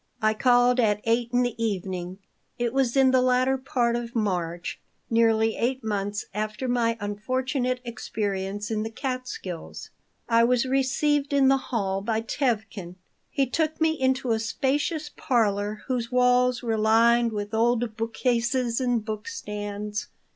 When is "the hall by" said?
11.49-12.21